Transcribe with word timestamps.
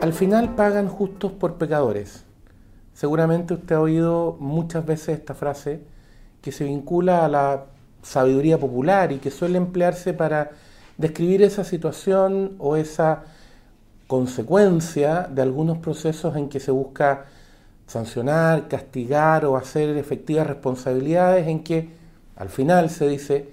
Al 0.00 0.14
final 0.14 0.54
pagan 0.54 0.88
justos 0.88 1.30
por 1.30 1.56
pecadores. 1.56 2.24
Seguramente 2.94 3.52
usted 3.52 3.74
ha 3.74 3.80
oído 3.82 4.34
muchas 4.40 4.86
veces 4.86 5.18
esta 5.18 5.34
frase 5.34 5.82
que 6.40 6.52
se 6.52 6.64
vincula 6.64 7.26
a 7.26 7.28
la 7.28 7.66
sabiduría 8.02 8.56
popular 8.58 9.12
y 9.12 9.18
que 9.18 9.30
suele 9.30 9.58
emplearse 9.58 10.14
para 10.14 10.52
describir 10.96 11.42
esa 11.42 11.64
situación 11.64 12.56
o 12.58 12.76
esa 12.76 13.24
consecuencia 14.06 15.28
de 15.30 15.42
algunos 15.42 15.76
procesos 15.78 16.34
en 16.34 16.48
que 16.48 16.60
se 16.60 16.70
busca 16.70 17.26
sancionar, 17.86 18.68
castigar 18.68 19.44
o 19.44 19.54
hacer 19.54 19.98
efectivas 19.98 20.46
responsabilidades 20.46 21.46
en 21.46 21.62
que 21.62 21.90
al 22.36 22.48
final 22.48 22.88
se 22.88 23.06
dice 23.06 23.52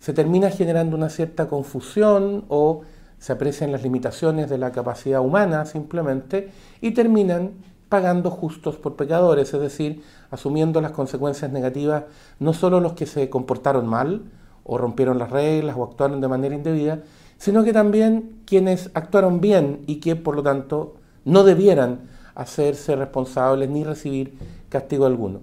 se 0.00 0.14
termina 0.14 0.48
generando 0.48 0.96
una 0.96 1.10
cierta 1.10 1.48
confusión 1.48 2.46
o 2.48 2.80
se 3.22 3.32
aprecian 3.32 3.70
las 3.70 3.84
limitaciones 3.84 4.50
de 4.50 4.58
la 4.58 4.72
capacidad 4.72 5.20
humana 5.20 5.64
simplemente 5.64 6.50
y 6.80 6.90
terminan 6.90 7.52
pagando 7.88 8.32
justos 8.32 8.74
por 8.74 8.96
pecadores, 8.96 9.54
es 9.54 9.60
decir, 9.60 10.02
asumiendo 10.32 10.80
las 10.80 10.90
consecuencias 10.90 11.52
negativas 11.52 12.02
no 12.40 12.52
solo 12.52 12.80
los 12.80 12.94
que 12.94 13.06
se 13.06 13.30
comportaron 13.30 13.86
mal 13.86 14.22
o 14.64 14.76
rompieron 14.76 15.20
las 15.20 15.30
reglas 15.30 15.76
o 15.78 15.84
actuaron 15.84 16.20
de 16.20 16.26
manera 16.26 16.56
indebida, 16.56 17.04
sino 17.38 17.62
que 17.62 17.72
también 17.72 18.40
quienes 18.44 18.90
actuaron 18.92 19.40
bien 19.40 19.84
y 19.86 20.00
que 20.00 20.16
por 20.16 20.34
lo 20.34 20.42
tanto 20.42 20.96
no 21.24 21.44
debieran 21.44 22.00
hacerse 22.34 22.96
responsables 22.96 23.70
ni 23.70 23.84
recibir 23.84 24.36
castigo 24.68 25.06
alguno. 25.06 25.42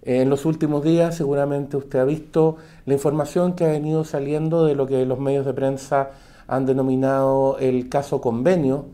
En 0.00 0.30
los 0.30 0.46
últimos 0.46 0.82
días 0.82 1.14
seguramente 1.14 1.76
usted 1.76 1.98
ha 1.98 2.04
visto 2.04 2.56
la 2.86 2.94
información 2.94 3.52
que 3.52 3.66
ha 3.66 3.68
venido 3.68 4.04
saliendo 4.04 4.64
de 4.64 4.74
lo 4.74 4.86
que 4.86 5.04
los 5.04 5.18
medios 5.18 5.44
de 5.44 5.52
prensa 5.52 6.12
han 6.46 6.66
denominado 6.66 7.58
el 7.58 7.88
caso 7.88 8.20
convenio, 8.20 8.86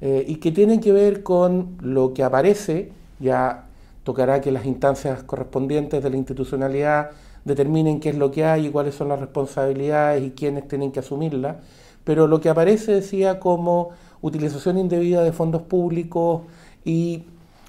eh, 0.00 0.24
y 0.26 0.36
que 0.36 0.52
tienen 0.52 0.80
que 0.80 0.92
ver 0.92 1.22
con 1.22 1.76
lo 1.80 2.12
que 2.12 2.22
aparece, 2.22 2.92
ya 3.20 3.66
tocará 4.02 4.40
que 4.40 4.52
las 4.52 4.66
instancias 4.66 5.22
correspondientes 5.22 6.02
de 6.02 6.10
la 6.10 6.16
institucionalidad 6.16 7.10
determinen 7.44 8.00
qué 8.00 8.10
es 8.10 8.16
lo 8.16 8.30
que 8.30 8.44
hay 8.44 8.66
y 8.66 8.70
cuáles 8.70 8.94
son 8.94 9.08
las 9.08 9.20
responsabilidades 9.20 10.22
y 10.22 10.30
quiénes 10.32 10.68
tienen 10.68 10.92
que 10.92 11.00
asumirlas, 11.00 11.56
pero 12.04 12.26
lo 12.26 12.40
que 12.40 12.48
aparece 12.50 12.92
decía 12.92 13.40
como 13.40 13.90
utilización 14.20 14.78
indebida 14.78 15.22
de 15.22 15.32
fondos 15.32 15.62
públicos 15.62 16.42
y 16.84 17.24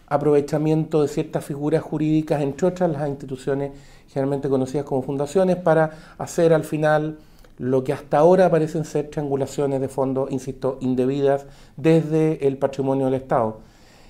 aprovechamiento 0.07 1.01
de 1.01 1.07
ciertas 1.07 1.43
figuras 1.43 1.81
jurídicas, 1.81 2.41
entre 2.41 2.67
otras 2.67 2.91
las 2.91 3.07
instituciones 3.07 3.71
generalmente 4.09 4.49
conocidas 4.49 4.85
como 4.85 5.01
fundaciones, 5.01 5.57
para 5.57 5.91
hacer 6.17 6.53
al 6.53 6.63
final 6.63 7.17
lo 7.57 7.83
que 7.83 7.93
hasta 7.93 8.17
ahora 8.17 8.49
parecen 8.49 8.85
ser 8.85 9.09
triangulaciones 9.09 9.81
de 9.81 9.87
fondos, 9.87 10.31
insisto, 10.31 10.77
indebidas 10.81 11.45
desde 11.77 12.45
el 12.47 12.57
patrimonio 12.57 13.05
del 13.05 13.15
Estado. 13.15 13.59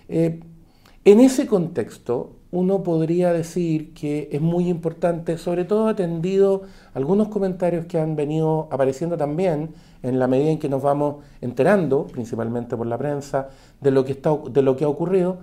Eh, 0.07 0.39
en 1.03 1.19
ese 1.19 1.45
contexto, 1.45 2.31
uno 2.51 2.83
podría 2.83 3.33
decir 3.33 3.93
que 3.93 4.29
es 4.31 4.41
muy 4.41 4.69
importante, 4.69 5.38
sobre 5.38 5.66
todo 5.66 5.88
atendido 5.88 6.63
algunos 6.93 7.27
comentarios 7.27 7.85
que 7.85 7.99
han 7.99 8.16
venido 8.16 8.69
apareciendo 8.71 9.17
también 9.17 9.71
en 10.03 10.19
la 10.19 10.27
medida 10.27 10.51
en 10.51 10.57
que 10.57 10.69
nos 10.69 10.81
vamos 10.81 11.17
enterando, 11.41 12.07
principalmente 12.07 12.77
por 12.77 12.88
la 12.88 12.97
prensa, 12.97 13.49
de 13.81 13.91
lo 13.91 14.05
que, 14.05 14.13
está, 14.13 14.35
de 14.49 14.61
lo 14.61 14.77
que 14.77 14.85
ha 14.85 14.88
ocurrido, 14.88 15.38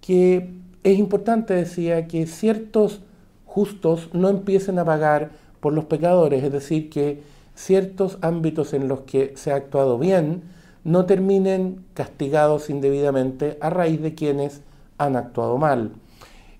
que 0.00 0.54
es 0.84 0.98
importante, 0.98 1.54
decía, 1.54 2.06
que 2.06 2.26
ciertos 2.26 3.00
justos 3.46 4.10
no 4.12 4.28
empiecen 4.28 4.78
a 4.78 4.84
pagar 4.84 5.30
por 5.62 5.72
los 5.72 5.84
pecadores, 5.84 6.42
es 6.42 6.50
decir, 6.50 6.90
que 6.90 7.22
ciertos 7.54 8.18
ámbitos 8.20 8.74
en 8.74 8.88
los 8.88 9.02
que 9.02 9.32
se 9.36 9.52
ha 9.52 9.54
actuado 9.54 9.96
bien 9.96 10.42
no 10.82 11.06
terminen 11.06 11.84
castigados 11.94 12.68
indebidamente 12.68 13.58
a 13.60 13.70
raíz 13.70 14.02
de 14.02 14.16
quienes 14.16 14.60
han 14.98 15.14
actuado 15.14 15.58
mal. 15.58 15.92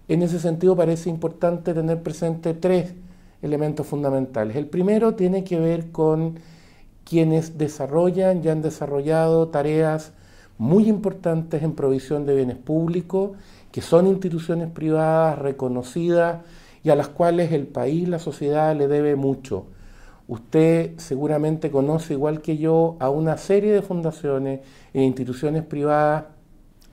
En 0.06 0.22
ese 0.22 0.39
sentido 0.39 0.77
parece 0.77 1.11
importante 1.11 1.75
tener 1.75 2.00
presente 2.00 2.55
tres 2.55 2.94
elementos 3.42 3.88
fundamentales. 3.88 4.54
El 4.54 4.66
primero 4.66 5.16
tiene 5.16 5.43
que 5.43 5.59
ver 5.59 5.91
con 5.91 6.38
quienes 7.04 7.59
desarrollan 7.59 8.41
y 8.44 8.50
han 8.50 8.62
desarrollado 8.62 9.48
tareas 9.48 10.12
muy 10.59 10.88
importantes 10.88 11.65
en 11.65 11.72
provisión 11.72 12.25
de 12.25 12.37
bienes 12.37 12.56
públicos, 12.56 13.32
que 13.72 13.82
son 13.82 14.06
instituciones 14.06 14.71
privadas 14.71 15.41
reconocidas 15.41 16.43
y 16.82 16.91
a 16.91 16.97
las 16.97 17.09
cuales 17.09 17.53
el 17.53 17.66
país, 17.66 18.09
la 18.09 18.19
sociedad 18.19 18.76
le 18.76 18.88
debe 18.88 19.16
mucho. 19.16 19.66
Usted 20.28 20.93
seguramente 20.98 21.70
conoce, 21.70 22.15
igual 22.15 22.41
que 22.41 22.56
yo, 22.56 22.97
a 23.00 23.10
una 23.10 23.37
serie 23.37 23.72
de 23.72 23.82
fundaciones 23.82 24.60
e 24.92 25.03
instituciones 25.03 25.62
privadas 25.65 26.25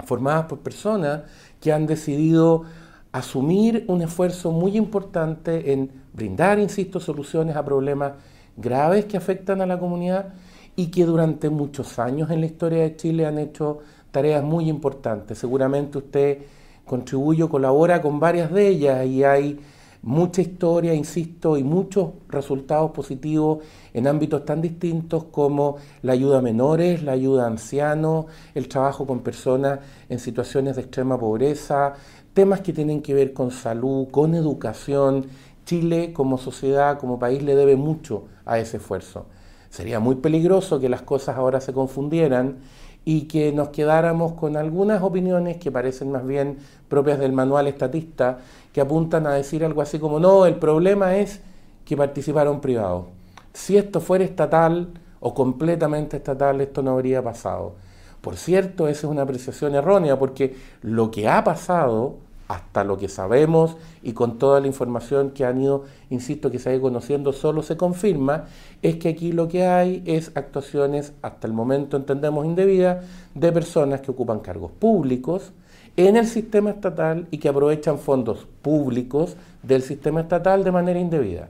formadas 0.05 0.45
por 0.45 0.59
personas 0.59 1.21
que 1.61 1.71
han 1.71 1.85
decidido 1.85 2.63
asumir 3.11 3.85
un 3.87 4.01
esfuerzo 4.01 4.51
muy 4.51 4.77
importante 4.77 5.73
en 5.73 5.91
brindar, 6.13 6.59
insisto, 6.59 6.99
soluciones 6.99 7.55
a 7.55 7.65
problemas 7.65 8.13
graves 8.55 9.05
que 9.05 9.17
afectan 9.17 9.61
a 9.61 9.65
la 9.65 9.79
comunidad 9.79 10.33
y 10.75 10.87
que 10.87 11.05
durante 11.05 11.49
muchos 11.49 11.99
años 11.99 12.29
en 12.29 12.41
la 12.41 12.45
historia 12.45 12.83
de 12.83 12.95
Chile 12.95 13.25
han 13.25 13.37
hecho 13.37 13.79
tareas 14.11 14.43
muy 14.43 14.69
importantes. 14.69 15.37
Seguramente 15.37 15.97
usted 15.97 16.39
contribuye 16.85 17.43
o 17.43 17.49
colabora 17.49 18.01
con 18.01 18.19
varias 18.19 18.51
de 18.51 18.67
ellas 18.67 19.05
y 19.05 19.23
hay 19.23 19.59
mucha 20.01 20.41
historia, 20.41 20.93
insisto, 20.93 21.57
y 21.57 21.63
muchos 21.63 22.11
resultados 22.29 22.91
positivos 22.91 23.59
en 23.93 24.07
ámbitos 24.07 24.45
tan 24.45 24.61
distintos 24.61 25.25
como 25.25 25.77
la 26.01 26.13
ayuda 26.13 26.39
a 26.39 26.41
menores, 26.41 27.03
la 27.03 27.11
ayuda 27.13 27.43
a 27.43 27.47
ancianos, 27.47 28.25
el 28.55 28.67
trabajo 28.67 29.05
con 29.05 29.19
personas 29.19 29.79
en 30.07 30.19
situaciones 30.19 30.75
de 30.75 30.83
extrema 30.83 31.19
pobreza, 31.19 31.93
temas 32.33 32.61
que 32.61 32.73
tienen 32.73 33.01
que 33.01 33.13
ver 33.13 33.33
con 33.33 33.51
salud, 33.51 34.07
con 34.09 34.35
educación. 34.35 35.27
Chile 35.65 36.13
como 36.13 36.39
sociedad, 36.39 36.97
como 36.97 37.19
país, 37.19 37.43
le 37.43 37.55
debe 37.55 37.75
mucho 37.75 38.23
a 38.45 38.57
ese 38.57 38.77
esfuerzo. 38.77 39.27
Sería 39.69 39.99
muy 39.99 40.15
peligroso 40.15 40.79
que 40.79 40.89
las 40.89 41.03
cosas 41.03 41.37
ahora 41.37 41.61
se 41.61 41.73
confundieran 41.73 42.57
y 43.05 43.23
que 43.23 43.51
nos 43.51 43.69
quedáramos 43.69 44.33
con 44.33 44.57
algunas 44.57 45.01
opiniones 45.01 45.57
que 45.57 45.71
parecen 45.71 46.11
más 46.11 46.25
bien 46.25 46.57
propias 46.87 47.19
del 47.19 47.33
manual 47.33 47.67
estatista, 47.67 48.39
que 48.73 48.81
apuntan 48.81 49.25
a 49.27 49.33
decir 49.33 49.63
algo 49.63 49.81
así 49.81 49.99
como, 49.99 50.19
no, 50.19 50.45
el 50.45 50.55
problema 50.55 51.17
es 51.17 51.41
que 51.85 51.97
participaron 51.97 52.61
privados. 52.61 53.05
Si 53.53 53.77
esto 53.77 53.99
fuera 53.99 54.23
estatal 54.23 54.89
o 55.19 55.33
completamente 55.33 56.17
estatal, 56.17 56.61
esto 56.61 56.83
no 56.83 56.91
habría 56.91 57.23
pasado. 57.23 57.75
Por 58.21 58.35
cierto, 58.35 58.87
esa 58.87 59.07
es 59.07 59.11
una 59.11 59.23
apreciación 59.23 59.75
errónea, 59.75 60.19
porque 60.19 60.55
lo 60.81 61.09
que 61.09 61.27
ha 61.27 61.43
pasado 61.43 62.17
hasta 62.49 62.83
lo 62.83 62.97
que 62.97 63.09
sabemos 63.09 63.77
y 64.01 64.13
con 64.13 64.39
toda 64.39 64.59
la 64.59 64.65
información 64.65 65.29
que 65.29 65.45
han 65.45 65.61
ido, 65.61 65.83
insisto, 66.09 66.49
que 66.49 66.57
se 66.57 66.69
ha 66.69 66.73
ido 66.73 66.81
conociendo, 66.81 67.31
solo 67.31 67.61
se 67.61 67.77
confirma, 67.77 68.45
es 68.81 68.95
que 68.95 69.09
aquí 69.09 69.31
lo 69.31 69.47
que 69.47 69.67
hay 69.67 70.01
es 70.05 70.31
actuaciones, 70.33 71.13
hasta 71.21 71.45
el 71.45 71.53
momento 71.53 71.95
entendemos 71.95 72.45
indebidas, 72.45 73.05
de 73.35 73.51
personas 73.51 74.01
que 74.01 74.09
ocupan 74.09 74.39
cargos 74.39 74.71
públicos 74.71 75.51
en 75.95 76.17
el 76.17 76.25
sistema 76.25 76.71
estatal 76.71 77.27
y 77.29 77.37
que 77.37 77.49
aprovechan 77.49 77.99
fondos 77.99 78.47
públicos 78.63 79.35
del 79.61 79.83
sistema 79.83 80.21
estatal 80.21 80.63
de 80.63 80.71
manera 80.71 80.99
indebida. 80.99 81.49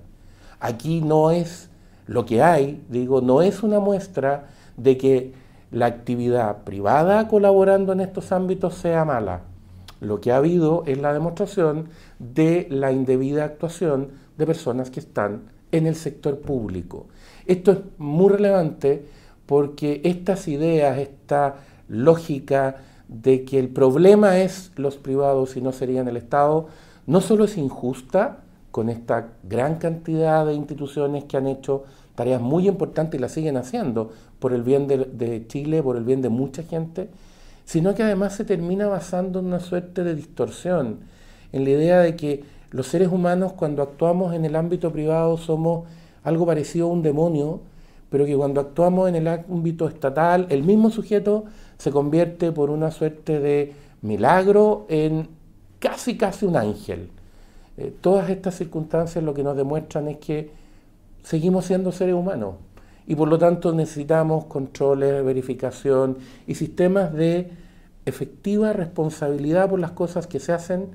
Aquí 0.59 0.99
no 0.99 1.31
es 1.31 1.69
lo 2.07 2.25
que 2.25 2.43
hay, 2.43 2.83
digo, 2.89 3.21
no 3.21 3.41
es 3.41 3.63
una 3.63 3.79
muestra 3.79 4.49
de 4.75 4.97
que 4.97 5.33
la 5.71 5.85
actividad 5.85 6.63
privada 6.66 7.29
colaborando 7.29 7.93
en 7.93 8.01
estos 8.01 8.33
ámbitos 8.33 8.73
sea 8.73 9.05
mala 9.05 9.43
lo 9.99 10.21
que 10.21 10.31
ha 10.31 10.37
habido 10.37 10.83
es 10.85 10.97
la 10.97 11.13
demostración 11.13 11.89
de 12.19 12.67
la 12.69 12.91
indebida 12.91 13.43
actuación 13.43 14.09
de 14.37 14.45
personas 14.45 14.89
que 14.89 14.99
están 14.99 15.43
en 15.71 15.87
el 15.87 15.95
sector 15.95 16.39
público. 16.39 17.07
Esto 17.45 17.71
es 17.71 17.79
muy 17.97 18.29
relevante 18.29 19.05
porque 19.45 20.01
estas 20.03 20.47
ideas, 20.47 20.97
esta 20.97 21.55
lógica 21.87 22.77
de 23.07 23.43
que 23.43 23.59
el 23.59 23.69
problema 23.69 24.37
es 24.37 24.72
los 24.75 24.97
privados 24.97 25.57
y 25.57 25.61
no 25.61 25.72
serían 25.72 26.07
el 26.07 26.17
Estado, 26.17 26.67
no 27.07 27.22
solo 27.22 27.45
es 27.45 27.57
injusta 27.57 28.43
con 28.72 28.90
esta 28.90 29.29
gran 29.43 29.75
cantidad 29.75 30.45
de 30.45 30.53
instituciones 30.53 31.23
que 31.23 31.37
han 31.37 31.47
hecho 31.47 31.85
tareas 32.13 32.41
muy 32.41 32.67
importantes 32.67 33.17
y 33.17 33.22
las 33.22 33.31
siguen 33.31 33.57
haciendo 33.57 34.11
por 34.40 34.53
el 34.53 34.61
bien 34.61 34.87
de, 34.87 34.97
de 35.05 35.47
Chile, 35.47 35.81
por 35.81 35.97
el 35.97 36.03
bien 36.03 36.22
de 36.22 36.29
mucha 36.29 36.63
gente, 36.63 37.09
sino 37.69 37.93
que 37.93 38.01
además 38.01 38.33
se 38.33 38.45
termina 38.45 38.87
basando 38.87 39.37
en 39.37 39.45
una 39.45 39.59
suerte 39.59 40.03
de 40.03 40.16
distorsión, 40.16 41.01
en 41.51 41.66
la 41.66 41.69
idea 41.69 41.99
de 41.99 42.16
que 42.16 42.43
los 42.71 42.87
seres 42.87 43.09
humanos 43.09 43.53
cuando 43.53 43.83
actuamos 43.83 44.33
en 44.33 44.43
el 44.43 44.55
ámbito 44.55 44.91
privado 44.91 45.37
somos 45.37 45.87
algo 46.23 46.47
parecido 46.47 46.87
a 46.87 46.91
un 46.91 47.03
demonio, 47.03 47.61
pero 48.09 48.25
que 48.25 48.35
cuando 48.35 48.59
actuamos 48.59 49.07
en 49.07 49.17
el 49.17 49.27
ámbito 49.27 49.87
estatal, 49.87 50.47
el 50.49 50.63
mismo 50.63 50.89
sujeto 50.89 51.45
se 51.77 51.91
convierte 51.91 52.51
por 52.51 52.71
una 52.71 52.89
suerte 52.89 53.39
de 53.39 53.75
milagro 54.01 54.87
en 54.89 55.29
casi 55.77 56.17
casi 56.17 56.47
un 56.47 56.55
ángel. 56.55 57.11
Eh, 57.77 57.93
todas 58.01 58.31
estas 58.31 58.55
circunstancias 58.55 59.23
lo 59.23 59.35
que 59.35 59.43
nos 59.43 59.55
demuestran 59.55 60.07
es 60.07 60.17
que 60.17 60.49
seguimos 61.21 61.66
siendo 61.66 61.91
seres 61.91 62.16
humanos 62.16 62.55
y 63.09 63.16
por 63.16 63.28
lo 63.28 63.40
tanto 63.40 63.73
necesitamos 63.73 64.46
controles, 64.46 65.26
verificación 65.26 66.20
y 66.46 66.53
sistemas 66.53 67.11
de 67.11 67.50
efectiva 68.06 68.72
responsabilidad 68.72 69.67
por 69.67 69.79
las 69.79 69.94
cosas 69.94 70.28
que 70.28 70.40
se 70.40 70.53
hacen, 70.53 70.90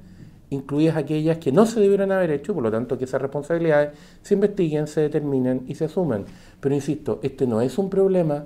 incluidas 0.49 0.96
aquellas 0.96 1.38
que 1.38 1.50
no 1.50 1.66
se 1.66 1.81
debieron 1.81 2.12
haber 2.12 2.31
hecho, 2.31 2.55
por 2.55 2.62
lo 2.62 2.70
tanto 2.70 2.96
que 2.99 3.06
esas 3.06 3.20
responsabilidades 3.20 3.99
se 4.22 4.34
investiguen, 4.34 4.87
se 4.87 5.00
determinen 5.00 5.64
y 5.66 5.75
se 5.75 5.87
asumen. 5.87 6.25
Pero 6.61 6.76
insisto, 6.76 7.19
este 7.25 7.49
no 7.49 7.61
es 7.61 7.78
un 7.78 7.90
problema 7.90 8.44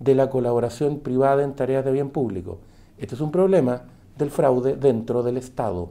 de 0.00 0.16
la 0.16 0.28
colaboración 0.28 0.98
privada 0.98 1.44
en 1.44 1.54
tareas 1.54 1.84
de 1.84 1.92
bien 1.92 2.10
público, 2.10 2.58
este 2.98 3.14
es 3.14 3.20
un 3.20 3.30
problema 3.30 3.82
del 4.18 4.32
fraude 4.32 4.74
dentro 4.74 5.22
del 5.22 5.36
Estado. 5.36 5.88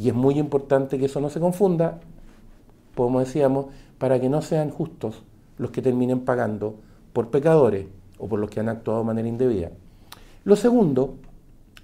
Y 0.00 0.08
es 0.08 0.14
muy 0.14 0.38
importante 0.38 0.98
que 0.98 1.04
eso 1.04 1.20
no 1.20 1.28
se 1.28 1.38
confunda, 1.38 2.00
como 2.94 3.20
decíamos, 3.20 3.66
para 3.98 4.18
que 4.18 4.30
no 4.30 4.40
sean 4.40 4.70
justos 4.70 5.22
los 5.58 5.70
que 5.70 5.82
terminen 5.82 6.20
pagando 6.20 6.76
por 7.12 7.30
pecadores 7.30 7.86
o 8.18 8.28
por 8.28 8.38
los 8.38 8.50
que 8.50 8.60
han 8.60 8.68
actuado 8.68 9.00
de 9.00 9.06
manera 9.06 9.28
indebida. 9.28 9.70
Lo 10.44 10.56
segundo 10.56 11.14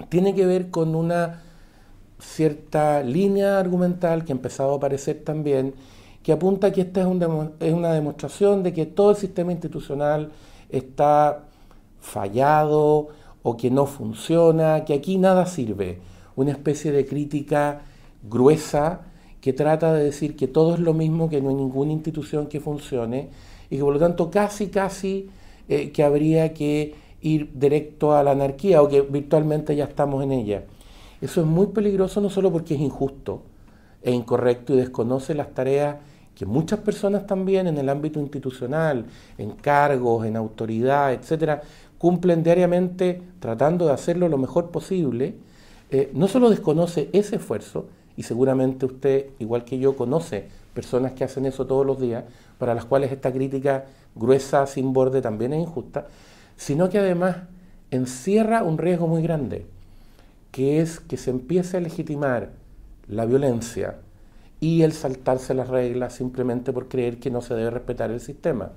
tiene 0.08 0.34
que 0.34 0.46
ver 0.46 0.70
con 0.70 0.94
una 0.94 1.42
cierta 2.18 3.02
línea 3.02 3.58
argumental 3.58 4.24
que 4.24 4.32
ha 4.32 4.36
empezado 4.36 4.72
a 4.72 4.76
aparecer 4.76 5.22
también, 5.24 5.74
que 6.22 6.32
apunta 6.32 6.72
que 6.72 6.82
esta 6.82 7.00
es, 7.00 7.06
es 7.60 7.72
una 7.72 7.92
demostración 7.92 8.62
de 8.62 8.72
que 8.72 8.86
todo 8.86 9.10
el 9.10 9.16
sistema 9.16 9.52
institucional 9.52 10.30
está 10.68 11.44
fallado 12.00 13.08
o 13.42 13.56
que 13.56 13.70
no 13.70 13.86
funciona, 13.86 14.84
que 14.84 14.94
aquí 14.94 15.16
nada 15.16 15.46
sirve. 15.46 16.00
Una 16.36 16.52
especie 16.52 16.92
de 16.92 17.06
crítica 17.06 17.82
gruesa 18.28 19.00
que 19.40 19.52
trata 19.52 19.94
de 19.94 20.04
decir 20.04 20.36
que 20.36 20.46
todo 20.46 20.74
es 20.74 20.80
lo 20.80 20.92
mismo, 20.92 21.30
que 21.30 21.40
no 21.40 21.48
hay 21.48 21.54
ninguna 21.54 21.92
institución 21.92 22.46
que 22.46 22.60
funcione 22.60 23.30
y 23.70 23.76
que 23.76 23.82
por 23.82 23.94
lo 23.94 24.00
tanto 24.00 24.30
casi, 24.30 24.68
casi 24.68 25.30
eh, 25.68 25.90
que 25.92 26.02
habría 26.02 26.52
que 26.52 26.94
ir 27.22 27.50
directo 27.54 28.14
a 28.14 28.22
la 28.22 28.32
anarquía 28.32 28.82
o 28.82 28.88
que 28.88 29.02
virtualmente 29.02 29.76
ya 29.76 29.84
estamos 29.84 30.22
en 30.24 30.32
ella. 30.32 30.64
Eso 31.20 31.42
es 31.42 31.46
muy 31.46 31.66
peligroso 31.68 32.20
no 32.20 32.30
solo 32.30 32.50
porque 32.50 32.74
es 32.74 32.80
injusto 32.80 33.42
e 34.02 34.10
incorrecto 34.10 34.74
y 34.74 34.78
desconoce 34.78 35.34
las 35.34 35.52
tareas 35.54 35.96
que 36.34 36.46
muchas 36.46 36.80
personas 36.80 37.26
también 37.26 37.66
en 37.66 37.76
el 37.76 37.88
ámbito 37.90 38.18
institucional, 38.18 39.04
en 39.36 39.50
cargos, 39.50 40.24
en 40.24 40.36
autoridad, 40.36 41.12
etcétera, 41.12 41.60
cumplen 41.98 42.42
diariamente 42.42 43.20
tratando 43.40 43.86
de 43.86 43.92
hacerlo 43.92 44.26
lo 44.28 44.38
mejor 44.38 44.70
posible, 44.70 45.34
eh, 45.90 46.10
no 46.14 46.28
solo 46.28 46.48
desconoce 46.48 47.10
ese 47.12 47.36
esfuerzo, 47.36 47.88
y 48.16 48.22
seguramente 48.22 48.86
usted, 48.86 49.26
igual 49.38 49.64
que 49.64 49.78
yo, 49.78 49.96
conoce 49.96 50.48
personas 50.74 51.12
que 51.12 51.24
hacen 51.24 51.46
eso 51.46 51.66
todos 51.66 51.84
los 51.86 52.00
días, 52.00 52.24
para 52.58 52.74
las 52.74 52.84
cuales 52.84 53.12
esta 53.12 53.32
crítica 53.32 53.86
gruesa, 54.14 54.66
sin 54.66 54.92
borde, 54.92 55.22
también 55.22 55.52
es 55.52 55.60
injusta, 55.60 56.06
sino 56.56 56.88
que 56.88 56.98
además 56.98 57.36
encierra 57.90 58.62
un 58.62 58.78
riesgo 58.78 59.06
muy 59.06 59.22
grande, 59.22 59.66
que 60.50 60.80
es 60.80 61.00
que 61.00 61.16
se 61.16 61.30
empiece 61.30 61.76
a 61.76 61.80
legitimar 61.80 62.50
la 63.08 63.24
violencia 63.24 63.96
y 64.60 64.82
el 64.82 64.92
saltarse 64.92 65.54
las 65.54 65.68
reglas 65.68 66.14
simplemente 66.14 66.72
por 66.72 66.88
creer 66.88 67.18
que 67.18 67.30
no 67.30 67.40
se 67.40 67.54
debe 67.54 67.70
respetar 67.70 68.10
el 68.10 68.20
sistema. 68.20 68.72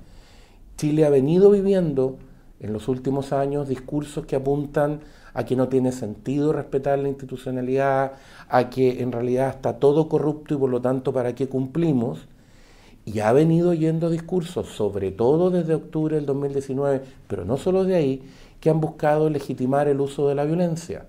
Chile 0.76 1.04
ha 1.04 1.10
venido 1.10 1.50
viviendo 1.50 2.16
en 2.60 2.72
los 2.72 2.88
últimos 2.88 3.32
años 3.32 3.68
discursos 3.68 4.26
que 4.26 4.36
apuntan 4.36 5.00
a 5.34 5.44
que 5.44 5.56
no 5.56 5.68
tiene 5.68 5.92
sentido 5.92 6.52
respetar 6.52 6.98
la 6.98 7.08
institucionalidad, 7.08 8.12
a 8.48 8.70
que 8.70 9.02
en 9.02 9.12
realidad 9.12 9.50
está 9.50 9.74
todo 9.78 10.08
corrupto 10.08 10.54
y 10.54 10.56
por 10.56 10.70
lo 10.70 10.80
tanto 10.80 11.12
para 11.12 11.34
qué 11.34 11.48
cumplimos. 11.48 12.26
Y 13.04 13.20
ha 13.20 13.32
venido 13.32 13.74
yendo 13.74 14.08
discursos, 14.08 14.68
sobre 14.68 15.10
todo 15.10 15.50
desde 15.50 15.74
octubre 15.74 16.16
del 16.16 16.24
2019, 16.24 17.02
pero 17.26 17.44
no 17.44 17.58
solo 17.58 17.84
de 17.84 17.96
ahí, 17.96 18.22
que 18.60 18.70
han 18.70 18.80
buscado 18.80 19.28
legitimar 19.28 19.88
el 19.88 20.00
uso 20.00 20.26
de 20.28 20.34
la 20.34 20.44
violencia. 20.44 21.04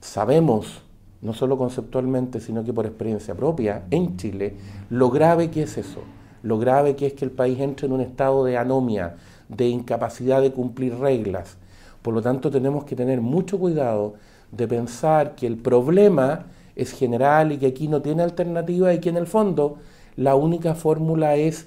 Sabemos, 0.00 0.82
no 1.20 1.32
solo 1.32 1.58
conceptualmente, 1.58 2.40
sino 2.40 2.62
que 2.62 2.72
por 2.72 2.86
experiencia 2.86 3.34
propia, 3.34 3.84
en 3.90 4.16
Chile, 4.16 4.54
lo 4.88 5.10
grave 5.10 5.50
que 5.50 5.64
es 5.64 5.78
eso, 5.78 6.00
lo 6.42 6.58
grave 6.58 6.94
que 6.94 7.06
es 7.06 7.14
que 7.14 7.24
el 7.24 7.32
país 7.32 7.58
entre 7.58 7.86
en 7.86 7.92
un 7.92 8.00
estado 8.02 8.44
de 8.44 8.56
anomia, 8.56 9.16
de 9.48 9.66
incapacidad 9.66 10.40
de 10.40 10.52
cumplir 10.52 10.96
reglas, 10.96 11.56
por 12.02 12.14
lo 12.14 12.22
tanto, 12.22 12.50
tenemos 12.50 12.84
que 12.84 12.96
tener 12.96 13.20
mucho 13.20 13.58
cuidado 13.58 14.14
de 14.52 14.66
pensar 14.66 15.34
que 15.34 15.46
el 15.46 15.56
problema 15.56 16.46
es 16.74 16.92
general 16.92 17.52
y 17.52 17.58
que 17.58 17.66
aquí 17.66 17.88
no 17.88 18.00
tiene 18.00 18.22
alternativa 18.22 18.92
y 18.94 19.00
que 19.00 19.10
en 19.10 19.16
el 19.16 19.26
fondo 19.26 19.78
la 20.16 20.34
única 20.34 20.74
fórmula 20.74 21.36
es 21.36 21.66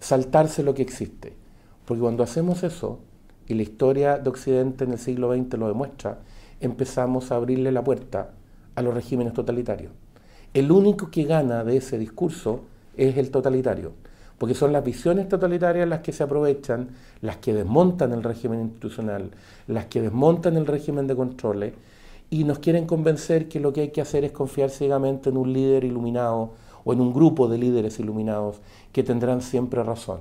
saltarse 0.00 0.62
lo 0.62 0.74
que 0.74 0.82
existe. 0.82 1.34
Porque 1.84 2.00
cuando 2.00 2.22
hacemos 2.22 2.62
eso, 2.62 3.00
y 3.48 3.54
la 3.54 3.62
historia 3.62 4.18
de 4.18 4.28
Occidente 4.28 4.84
en 4.84 4.92
el 4.92 4.98
siglo 4.98 5.32
XX 5.34 5.58
lo 5.58 5.68
demuestra, 5.68 6.18
empezamos 6.60 7.30
a 7.30 7.36
abrirle 7.36 7.70
la 7.70 7.84
puerta 7.84 8.30
a 8.74 8.82
los 8.82 8.94
regímenes 8.94 9.34
totalitarios. 9.34 9.92
El 10.52 10.72
único 10.72 11.10
que 11.10 11.24
gana 11.24 11.64
de 11.64 11.76
ese 11.76 11.98
discurso 11.98 12.62
es 12.96 13.16
el 13.18 13.30
totalitario 13.30 13.92
porque 14.38 14.54
son 14.54 14.72
las 14.72 14.84
visiones 14.84 15.28
totalitarias 15.28 15.88
las 15.88 16.00
que 16.00 16.12
se 16.12 16.22
aprovechan, 16.22 16.90
las 17.22 17.36
que 17.38 17.54
desmontan 17.54 18.12
el 18.12 18.22
régimen 18.22 18.60
institucional, 18.60 19.30
las 19.66 19.86
que 19.86 20.02
desmontan 20.02 20.56
el 20.56 20.66
régimen 20.66 21.06
de 21.06 21.16
controles 21.16 21.72
y 22.30 22.44
nos 22.44 22.58
quieren 22.58 22.86
convencer 22.86 23.48
que 23.48 23.60
lo 23.60 23.72
que 23.72 23.82
hay 23.82 23.88
que 23.90 24.00
hacer 24.00 24.24
es 24.24 24.32
confiar 24.32 24.70
ciegamente 24.70 25.30
en 25.30 25.36
un 25.36 25.52
líder 25.52 25.84
iluminado 25.84 26.50
o 26.84 26.92
en 26.92 27.00
un 27.00 27.12
grupo 27.12 27.48
de 27.48 27.58
líderes 27.58 27.98
iluminados 27.98 28.60
que 28.92 29.02
tendrán 29.02 29.40
siempre 29.42 29.82
razón. 29.82 30.20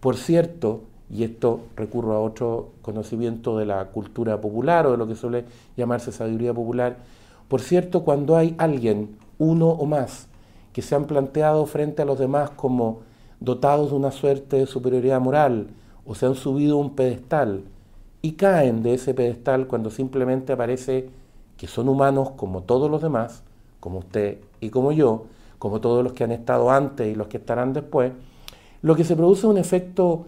Por 0.00 0.16
cierto, 0.16 0.82
y 1.10 1.24
esto 1.24 1.60
recurro 1.76 2.14
a 2.14 2.20
otro 2.20 2.70
conocimiento 2.82 3.56
de 3.56 3.66
la 3.66 3.86
cultura 3.86 4.40
popular 4.40 4.86
o 4.86 4.92
de 4.92 4.96
lo 4.96 5.06
que 5.06 5.14
suele 5.14 5.44
llamarse 5.76 6.12
sabiduría 6.12 6.52
popular, 6.52 6.96
por 7.48 7.60
cierto, 7.60 8.02
cuando 8.04 8.36
hay 8.36 8.54
alguien, 8.58 9.16
uno 9.38 9.68
o 9.68 9.86
más, 9.86 10.28
que 10.72 10.82
se 10.82 10.94
han 10.94 11.04
planteado 11.04 11.66
frente 11.66 12.02
a 12.02 12.04
los 12.04 12.18
demás 12.18 12.50
como 12.50 13.00
dotados 13.44 13.90
de 13.90 13.96
una 13.96 14.10
suerte 14.10 14.56
de 14.56 14.66
superioridad 14.66 15.20
moral 15.20 15.68
o 16.06 16.14
se 16.14 16.26
han 16.26 16.34
subido 16.34 16.76
a 16.76 16.80
un 16.80 16.94
pedestal 16.94 17.64
y 18.22 18.32
caen 18.32 18.82
de 18.82 18.94
ese 18.94 19.14
pedestal 19.14 19.66
cuando 19.66 19.90
simplemente 19.90 20.52
aparece 20.52 21.10
que 21.56 21.66
son 21.66 21.88
humanos 21.88 22.30
como 22.36 22.62
todos 22.62 22.90
los 22.90 23.02
demás, 23.02 23.42
como 23.80 23.98
usted 23.98 24.38
y 24.60 24.70
como 24.70 24.92
yo, 24.92 25.24
como 25.58 25.80
todos 25.80 26.02
los 26.02 26.12
que 26.12 26.24
han 26.24 26.32
estado 26.32 26.70
antes 26.70 27.06
y 27.06 27.14
los 27.14 27.28
que 27.28 27.36
estarán 27.36 27.72
después, 27.72 28.12
lo 28.82 28.96
que 28.96 29.04
se 29.04 29.16
produce 29.16 29.40
es 29.40 29.50
un 29.50 29.58
efecto 29.58 30.26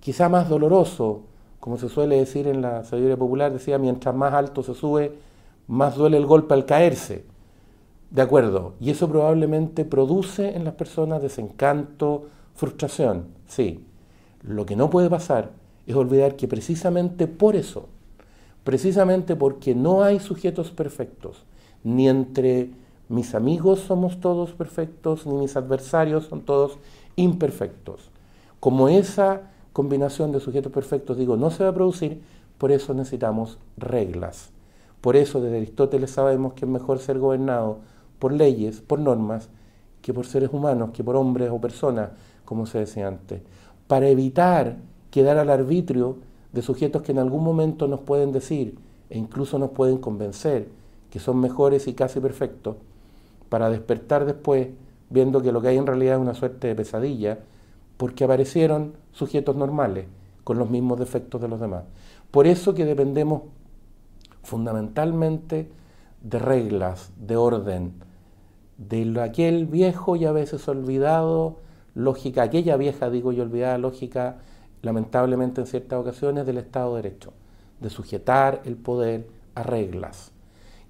quizá 0.00 0.28
más 0.28 0.48
doloroso, 0.48 1.22
como 1.60 1.76
se 1.76 1.88
suele 1.88 2.16
decir 2.16 2.46
en 2.46 2.62
la 2.62 2.84
sabiduría 2.84 3.16
popular, 3.16 3.52
decía, 3.52 3.78
mientras 3.78 4.14
más 4.14 4.32
alto 4.32 4.62
se 4.62 4.74
sube, 4.74 5.12
más 5.66 5.96
duele 5.96 6.16
el 6.16 6.26
golpe 6.26 6.54
al 6.54 6.64
caerse. 6.64 7.24
De 8.10 8.22
acuerdo, 8.22 8.74
y 8.80 8.90
eso 8.90 9.08
probablemente 9.08 9.84
produce 9.84 10.56
en 10.56 10.64
las 10.64 10.74
personas 10.74 11.20
desencanto, 11.20 12.26
Frustración, 12.58 13.26
sí. 13.46 13.84
Lo 14.42 14.66
que 14.66 14.74
no 14.74 14.90
puede 14.90 15.08
pasar 15.08 15.52
es 15.86 15.94
olvidar 15.94 16.34
que 16.34 16.48
precisamente 16.48 17.28
por 17.28 17.54
eso, 17.54 17.86
precisamente 18.64 19.36
porque 19.36 19.76
no 19.76 20.02
hay 20.02 20.18
sujetos 20.18 20.72
perfectos, 20.72 21.44
ni 21.84 22.08
entre 22.08 22.70
mis 23.08 23.36
amigos 23.36 23.78
somos 23.78 24.18
todos 24.18 24.54
perfectos, 24.54 25.24
ni 25.24 25.34
mis 25.34 25.56
adversarios 25.56 26.24
son 26.24 26.40
todos 26.40 26.78
imperfectos. 27.14 28.10
Como 28.58 28.88
esa 28.88 29.52
combinación 29.72 30.32
de 30.32 30.40
sujetos 30.40 30.72
perfectos, 30.72 31.16
digo, 31.16 31.36
no 31.36 31.52
se 31.52 31.62
va 31.62 31.70
a 31.70 31.74
producir, 31.74 32.20
por 32.58 32.72
eso 32.72 32.92
necesitamos 32.92 33.58
reglas. 33.76 34.50
Por 35.00 35.14
eso 35.14 35.40
desde 35.40 35.58
Aristóteles 35.58 36.10
sabemos 36.10 36.54
que 36.54 36.64
es 36.64 36.68
mejor 36.68 36.98
ser 36.98 37.20
gobernado 37.20 37.78
por 38.18 38.32
leyes, 38.32 38.80
por 38.80 38.98
normas, 38.98 39.48
que 40.02 40.12
por 40.12 40.26
seres 40.26 40.50
humanos, 40.52 40.90
que 40.92 41.04
por 41.04 41.14
hombres 41.14 41.50
o 41.52 41.60
personas 41.60 42.10
como 42.48 42.64
se 42.64 42.78
decía 42.78 43.06
antes, 43.06 43.42
para 43.88 44.08
evitar 44.08 44.78
quedar 45.10 45.36
al 45.36 45.50
arbitrio 45.50 46.16
de 46.54 46.62
sujetos 46.62 47.02
que 47.02 47.12
en 47.12 47.18
algún 47.18 47.44
momento 47.44 47.86
nos 47.88 48.00
pueden 48.00 48.32
decir 48.32 48.78
e 49.10 49.18
incluso 49.18 49.58
nos 49.58 49.72
pueden 49.72 49.98
convencer 49.98 50.66
que 51.10 51.18
son 51.18 51.40
mejores 51.40 51.86
y 51.88 51.92
casi 51.92 52.20
perfectos, 52.20 52.76
para 53.50 53.68
despertar 53.68 54.24
después 54.24 54.68
viendo 55.10 55.42
que 55.42 55.52
lo 55.52 55.60
que 55.60 55.68
hay 55.68 55.76
en 55.76 55.86
realidad 55.86 56.14
es 56.14 56.22
una 56.22 56.32
suerte 56.32 56.68
de 56.68 56.74
pesadilla, 56.74 57.38
porque 57.98 58.24
aparecieron 58.24 58.94
sujetos 59.12 59.54
normales 59.54 60.06
con 60.42 60.58
los 60.58 60.70
mismos 60.70 60.98
defectos 60.98 61.42
de 61.42 61.48
los 61.48 61.60
demás. 61.60 61.84
Por 62.30 62.46
eso 62.46 62.72
que 62.72 62.86
dependemos 62.86 63.42
fundamentalmente 64.42 65.70
de 66.22 66.38
reglas, 66.38 67.12
de 67.20 67.36
orden, 67.36 67.92
de 68.78 69.20
aquel 69.20 69.66
viejo 69.66 70.16
y 70.16 70.24
a 70.24 70.32
veces 70.32 70.66
olvidado 70.66 71.67
lógica, 71.94 72.42
aquella 72.42 72.76
vieja, 72.76 73.10
digo 73.10 73.32
yo, 73.32 73.42
olvidada 73.42 73.78
lógica, 73.78 74.38
lamentablemente 74.82 75.60
en 75.60 75.66
ciertas 75.66 75.98
ocasiones, 75.98 76.46
del 76.46 76.58
Estado 76.58 76.96
de 76.96 77.02
Derecho, 77.02 77.32
de 77.80 77.90
sujetar 77.90 78.62
el 78.64 78.76
poder 78.76 79.28
a 79.54 79.62
reglas, 79.62 80.32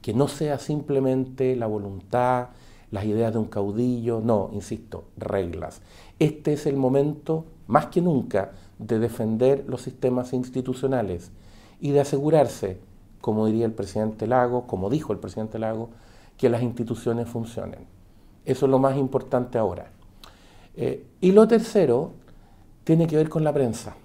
que 0.02 0.14
no 0.14 0.28
sea 0.28 0.58
simplemente 0.58 1.56
la 1.56 1.66
voluntad, 1.66 2.48
las 2.90 3.04
ideas 3.04 3.32
de 3.32 3.38
un 3.38 3.46
caudillo, 3.46 4.20
no, 4.20 4.50
insisto, 4.52 5.04
reglas. 5.16 5.82
Este 6.18 6.54
es 6.54 6.66
el 6.66 6.76
momento, 6.76 7.44
más 7.66 7.86
que 7.86 8.00
nunca, 8.00 8.52
de 8.78 8.98
defender 8.98 9.64
los 9.68 9.82
sistemas 9.82 10.32
institucionales 10.32 11.32
y 11.80 11.90
de 11.90 12.00
asegurarse, 12.00 12.78
como 13.20 13.46
diría 13.46 13.66
el 13.66 13.72
presidente 13.72 14.26
Lago, 14.26 14.66
como 14.66 14.90
dijo 14.90 15.12
el 15.12 15.18
presidente 15.18 15.58
Lago, 15.58 15.90
que 16.36 16.48
las 16.48 16.62
instituciones 16.62 17.28
funcionen. 17.28 17.80
Eso 18.44 18.66
es 18.66 18.70
lo 18.70 18.78
más 18.78 18.96
importante 18.96 19.58
ahora. 19.58 19.90
Eh, 20.80 21.04
y 21.20 21.32
lo 21.32 21.48
tercero 21.48 22.12
tiene 22.84 23.08
que 23.08 23.16
ver 23.16 23.28
con 23.28 23.42
la 23.42 23.52
prensa. 23.52 23.96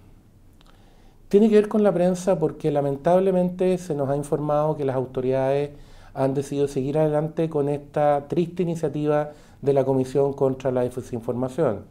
Tiene 1.29 1.47
que 1.47 1.55
ver 1.55 1.67
con 1.67 1.83
la 1.83 1.93
prensa 1.93 2.39
porque 2.39 2.71
lamentablemente 2.71 3.77
se 3.77 3.93
nos 3.93 4.09
ha 4.09 4.17
informado 4.17 4.75
que 4.75 4.83
las 4.83 4.95
autoridades 4.95 5.69
han 6.15 6.33
decidido 6.33 6.67
seguir 6.67 6.97
adelante 6.97 7.47
con 7.47 7.69
esta 7.69 8.27
triste 8.27 8.63
iniciativa 8.63 9.31
de 9.61 9.73
la 9.73 9.85
Comisión 9.85 10.33
contra 10.33 10.71
la 10.71 10.81
Desinformación. 10.81 11.81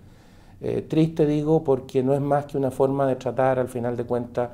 Eh, 0.61 0.83
triste 0.83 1.27
digo 1.27 1.63
porque 1.63 2.03
no 2.03 2.13
es 2.13 2.21
más 2.21 2.47
que 2.47 2.59
una 2.59 2.73
forma 2.73 3.07
de 3.07 3.15
tratar 3.15 3.61
al 3.61 3.69
final 3.69 3.97
de 3.97 4.05
cuentas 4.05 4.51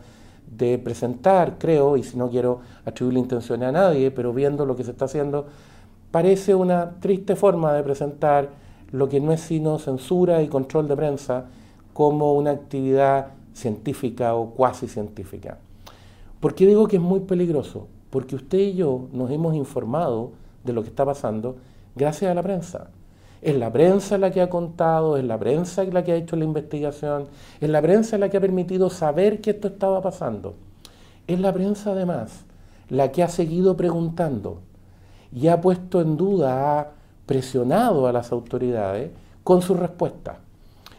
de 0.47 0.79
presentar, 0.79 1.57
creo, 1.59 1.97
y 1.97 2.03
si 2.03 2.19
no 2.19 2.31
quiero 2.31 2.61
atribuirle 2.85 3.21
intención 3.21 3.63
a 3.63 3.73
nadie, 3.73 4.11
pero 4.11 4.35
viendo 4.35 4.67
lo 4.67 4.77
que 4.77 4.85
se 4.85 4.91
está 4.91 5.07
haciendo, 5.07 5.47
parece 6.11 6.55
una 6.55 6.99
triste 7.01 7.35
forma 7.35 7.73
de 7.73 7.83
presentar 7.83 8.68
lo 8.91 9.09
que 9.09 9.21
no 9.21 9.33
es 9.33 9.41
sino 9.41 9.79
censura 9.79 10.43
y 10.43 10.49
control 10.49 10.89
de 10.89 10.97
prensa 10.97 11.47
como 11.93 12.35
una 12.35 12.53
actividad 12.53 13.29
científica 13.55 14.35
o 14.35 14.51
cuasi 14.51 14.89
científica. 14.89 15.59
¿Por 16.41 16.55
qué 16.55 16.67
digo 16.67 16.87
que 16.87 16.97
es 16.97 17.03
muy 17.03 17.21
peligroso? 17.21 17.89
Porque 18.11 18.37
usted 18.37 18.59
y 18.59 18.75
yo 18.75 19.09
nos 19.13 19.31
hemos 19.31 19.55
informado 19.55 20.33
de 20.65 20.73
lo 20.73 20.83
que 20.83 20.89
está 20.89 21.05
pasando 21.05 21.57
gracias 21.97 22.31
a 22.31 22.35
la 22.35 22.43
prensa. 22.43 22.91
Es 23.43 23.57
la 23.57 23.73
prensa 23.73 24.19
la 24.19 24.31
que 24.31 24.41
ha 24.41 24.51
contado, 24.51 25.17
es 25.17 25.25
la 25.25 25.39
prensa 25.39 25.85
la 25.85 26.03
que 26.03 26.13
ha 26.13 26.17
hecho 26.17 26.37
la 26.37 26.45
investigación, 26.45 27.27
es 27.61 27.69
la 27.69 27.83
prensa 27.83 28.19
la 28.19 28.29
que 28.29 28.37
ha 28.37 28.41
permitido 28.41 28.91
saber 28.91 29.41
que 29.41 29.51
esto 29.51 29.69
estaba 29.69 30.01
pasando. 30.01 30.55
Es 31.27 31.39
la 31.39 31.53
prensa 31.53 31.93
además 31.93 32.45
la 32.89 33.13
que 33.13 33.23
ha 33.23 33.29
seguido 33.29 33.77
preguntando 33.77 34.61
y 35.33 35.49
ha 35.49 35.61
puesto 35.61 36.01
en 36.01 36.17
duda, 36.17 36.93
presionado 37.29 38.09
a 38.09 38.13
las 38.13 38.33
autoridades 38.33 39.13
con 39.45 39.63
su 39.63 39.75
respuesta. 39.75 40.41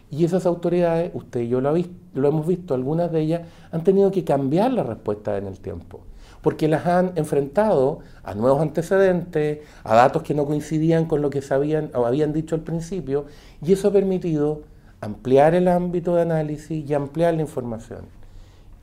Y 0.10 0.24
esas 0.24 0.46
autoridades, 0.46 1.12
usted 1.14 1.42
y 1.42 1.50
yo 1.50 1.60
lo, 1.60 1.76
lo 2.14 2.28
hemos 2.30 2.48
visto, 2.48 2.74
algunas 2.74 3.12
de 3.12 3.20
ellas 3.20 3.42
han 3.72 3.84
tenido 3.84 4.12
que 4.12 4.24
cambiar 4.24 4.72
la 4.72 4.84
respuesta 4.84 5.38
en 5.38 5.48
el 5.48 5.60
tiempo 5.60 6.00
porque 6.42 6.68
las 6.68 6.86
han 6.86 7.12
enfrentado 7.16 8.00
a 8.24 8.34
nuevos 8.34 8.62
antecedentes, 8.62 9.60
a 9.84 9.96
datos 9.96 10.24
que 10.24 10.34
no 10.34 10.46
coincidían 10.46 11.06
con 11.06 11.22
lo 11.22 11.30
que 11.30 11.42
sabían 11.42 11.92
o 11.94 12.06
habían 12.06 12.34
dicho 12.34 12.56
al 12.56 12.62
principio, 12.62 13.26
y 13.62 13.74
eso 13.74 13.90
ha 13.90 13.92
permitido 13.92 14.62
ampliar 15.02 15.54
el 15.54 15.68
ámbito 15.68 16.16
de 16.16 16.22
análisis 16.22 16.90
y 16.90 16.94
ampliar 16.94 17.34
la 17.34 17.42
información. 17.42 18.06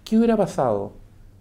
¿Qué 0.05 0.19
hubiera 0.19 0.37
pasado 0.37 0.93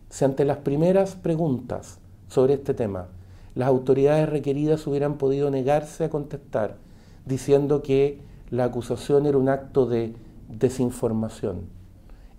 si 0.10 0.26
ante 0.26 0.46
las 0.46 0.58
primeras 0.58 1.16
preguntas 1.16 2.00
sobre 2.28 2.54
este 2.54 2.74
tema 2.74 3.08
las 3.56 3.70
autoridades 3.70 4.30
requeridas 4.30 4.86
hubieran 4.86 5.18
podido 5.18 5.50
negarse 5.50 6.04
a 6.04 6.10
contestar 6.10 6.78
diciendo 7.26 7.82
que 7.82 8.20
la 8.52 8.66
acusación 8.66 9.26
era 9.26 9.38
un 9.38 9.50
acto 9.50 9.86
de 9.86 10.14
desinformación 10.50 11.62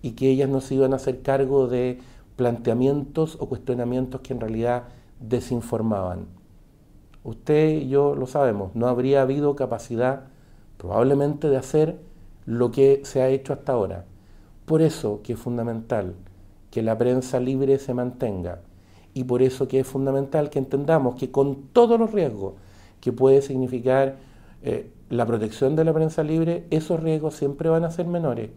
y 0.02 0.12
que 0.12 0.30
ellas 0.30 0.48
no 0.48 0.60
se 0.60 0.76
iban 0.76 0.92
a 0.92 0.96
hacer 0.96 1.22
cargo 1.22 1.66
de 1.66 1.98
planteamientos 2.36 3.36
o 3.40 3.48
cuestionamientos 3.48 4.20
que 4.20 4.32
en 4.32 4.40
realidad 4.40 4.84
desinformaban. 5.20 6.26
Usted 7.24 7.70
y 7.70 7.88
yo 7.88 8.14
lo 8.14 8.26
sabemos, 8.26 8.74
no 8.74 8.86
habría 8.86 9.22
habido 9.22 9.56
capacidad 9.56 10.24
probablemente 10.76 11.48
de 11.48 11.56
hacer 11.56 11.98
lo 12.44 12.70
que 12.70 13.00
se 13.04 13.22
ha 13.22 13.28
hecho 13.28 13.52
hasta 13.52 13.72
ahora. 13.72 14.04
Por 14.66 14.82
eso 14.82 15.20
que 15.24 15.32
es 15.32 15.38
fundamental 15.38 16.14
que 16.70 16.82
la 16.82 16.96
prensa 16.96 17.40
libre 17.40 17.78
se 17.78 17.94
mantenga 17.94 18.60
y 19.16 19.24
por 19.24 19.40
eso 19.40 19.66
que 19.66 19.80
es 19.80 19.86
fundamental 19.86 20.50
que 20.50 20.58
entendamos 20.58 21.14
que 21.14 21.30
con 21.30 21.68
todos 21.72 21.98
los 21.98 22.12
riesgos 22.12 22.52
que 23.00 23.12
puede 23.12 23.40
significar 23.40 24.16
eh, 24.62 24.92
la 25.08 25.24
protección 25.24 25.74
de 25.74 25.84
la 25.84 25.94
prensa 25.94 26.22
libre, 26.22 26.66
esos 26.68 27.02
riesgos 27.02 27.34
siempre 27.34 27.70
van 27.70 27.84
a 27.84 27.90
ser 27.90 28.06
menores 28.06 28.50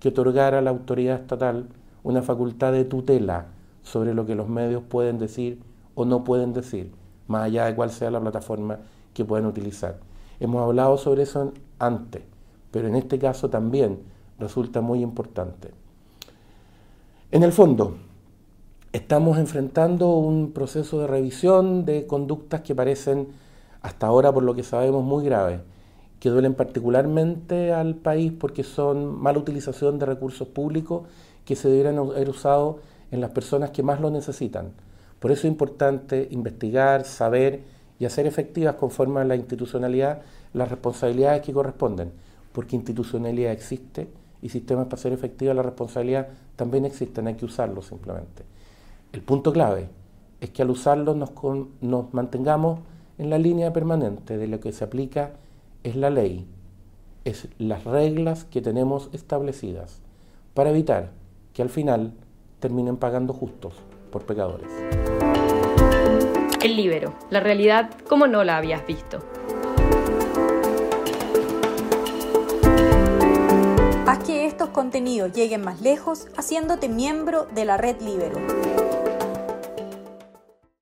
que 0.00 0.08
otorgar 0.08 0.54
a 0.54 0.62
la 0.62 0.70
autoridad 0.70 1.20
estatal 1.20 1.68
una 2.02 2.22
facultad 2.22 2.72
de 2.72 2.86
tutela 2.86 3.48
sobre 3.82 4.14
lo 4.14 4.24
que 4.24 4.34
los 4.34 4.48
medios 4.48 4.82
pueden 4.82 5.18
decir 5.18 5.60
o 5.94 6.06
no 6.06 6.24
pueden 6.24 6.54
decir, 6.54 6.92
más 7.28 7.42
allá 7.42 7.66
de 7.66 7.74
cuál 7.74 7.90
sea 7.90 8.10
la 8.10 8.20
plataforma 8.20 8.78
que 9.12 9.26
puedan 9.26 9.44
utilizar. 9.44 9.98
Hemos 10.40 10.62
hablado 10.62 10.96
sobre 10.96 11.24
eso 11.24 11.52
antes, 11.78 12.22
pero 12.70 12.88
en 12.88 12.96
este 12.96 13.18
caso 13.18 13.50
también 13.50 13.98
resulta 14.38 14.80
muy 14.80 15.02
importante. 15.02 15.72
En 17.30 17.42
el 17.42 17.52
fondo, 17.52 17.98
estamos 18.96 19.36
enfrentando 19.36 20.08
un 20.08 20.52
proceso 20.52 21.00
de 21.00 21.06
revisión 21.06 21.84
de 21.84 22.06
conductas 22.06 22.62
que 22.62 22.74
parecen, 22.74 23.28
hasta 23.82 24.06
ahora 24.06 24.32
por 24.32 24.42
lo 24.42 24.54
que 24.54 24.62
sabemos, 24.62 25.04
muy 25.04 25.22
graves, 25.22 25.60
que 26.18 26.30
duelen 26.30 26.54
particularmente 26.54 27.74
al 27.74 27.96
país 27.96 28.32
porque 28.32 28.64
son 28.64 29.20
mala 29.20 29.38
utilización 29.38 29.98
de 29.98 30.06
recursos 30.06 30.48
públicos 30.48 31.02
que 31.44 31.56
se 31.56 31.68
deberían 31.68 31.98
haber 31.98 32.30
usado 32.30 32.78
en 33.10 33.20
las 33.20 33.30
personas 33.30 33.70
que 33.70 33.82
más 33.82 34.00
lo 34.00 34.10
necesitan. 34.10 34.72
Por 35.20 35.30
eso 35.30 35.46
es 35.46 35.52
importante 35.52 36.28
investigar, 36.30 37.04
saber 37.04 37.64
y 37.98 38.06
hacer 38.06 38.26
efectivas 38.26 38.76
conforme 38.76 39.20
a 39.20 39.24
la 39.24 39.36
institucionalidad 39.36 40.22
las 40.54 40.70
responsabilidades 40.70 41.42
que 41.42 41.52
corresponden, 41.52 42.12
porque 42.52 42.76
institucionalidad 42.76 43.52
existe 43.52 44.08
y 44.40 44.48
sistemas 44.48 44.86
para 44.86 44.96
hacer 44.96 45.12
efectiva 45.12 45.52
la 45.52 45.62
responsabilidad 45.62 46.28
también 46.56 46.86
existen, 46.86 47.26
hay 47.26 47.34
que 47.34 47.44
usarlos 47.44 47.84
simplemente. 47.84 48.55
El 49.16 49.22
punto 49.22 49.50
clave 49.50 49.88
es 50.42 50.50
que 50.50 50.60
al 50.60 50.68
usarlos 50.68 51.16
nos, 51.16 51.30
nos 51.80 52.12
mantengamos 52.12 52.80
en 53.16 53.30
la 53.30 53.38
línea 53.38 53.72
permanente 53.72 54.36
de 54.36 54.46
lo 54.46 54.60
que 54.60 54.72
se 54.72 54.84
aplica 54.84 55.30
es 55.84 55.96
la 55.96 56.10
ley, 56.10 56.46
es 57.24 57.48
las 57.56 57.84
reglas 57.84 58.44
que 58.44 58.60
tenemos 58.60 59.08
establecidas 59.14 60.02
para 60.52 60.68
evitar 60.68 61.12
que 61.54 61.62
al 61.62 61.70
final 61.70 62.12
terminen 62.60 62.98
pagando 62.98 63.32
justos 63.32 63.72
por 64.12 64.26
pecadores. 64.26 64.68
El 66.62 66.76
libero, 66.76 67.14
la 67.30 67.40
realidad 67.40 67.92
como 68.10 68.26
no 68.26 68.44
la 68.44 68.58
habías 68.58 68.86
visto. 68.86 69.20
Haz 74.06 74.18
que 74.24 74.44
estos 74.44 74.68
contenidos 74.68 75.32
lleguen 75.32 75.62
más 75.62 75.80
lejos 75.80 76.28
haciéndote 76.36 76.90
miembro 76.90 77.46
de 77.54 77.64
la 77.64 77.78
red 77.78 77.98
Libero. 78.02 78.75